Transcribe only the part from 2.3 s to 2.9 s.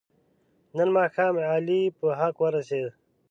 ورسید.